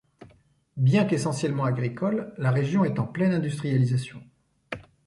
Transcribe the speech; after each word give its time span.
Bien 0.77 1.05
qu'essentiellement 1.05 1.63
agricole, 1.63 2.33
la 2.39 2.49
région 2.49 2.83
est 2.83 2.97
en 2.97 3.05
pleine 3.05 3.33
industrialisation. 3.33 4.19